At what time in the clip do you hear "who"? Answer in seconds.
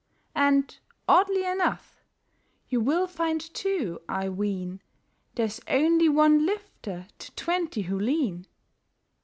7.83-7.99